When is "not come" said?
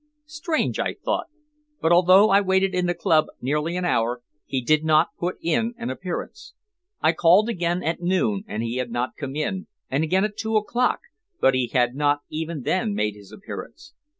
8.89-9.35